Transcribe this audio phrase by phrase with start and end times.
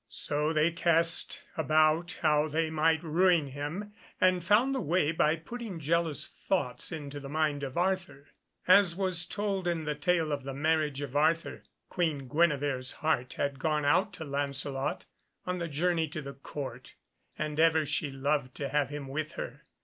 [0.09, 5.79] So they cast about how they might ruin him, and found the way by putting
[5.79, 8.29] jealous thoughts into the mind of Arthur.
[8.67, 13.59] As was told in the tale of the marriage of Arthur, Queen Guenevere's heart had
[13.59, 15.05] gone out to Lancelot
[15.45, 16.95] on the journey to the Court,
[17.37, 19.65] and ever she loved to have him with her.